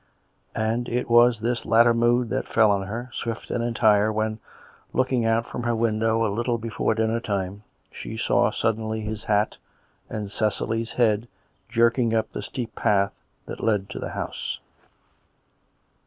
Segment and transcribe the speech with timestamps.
[0.55, 4.39] And it was this latter mood that fell on her, swift and entire, when,
[4.93, 9.57] looking out from her window a little before dinner time, she saw suddenly his hat,
[10.09, 11.27] and Cecily's head,
[11.69, 13.13] jerking up the steep path
[13.45, 14.59] that led to the house.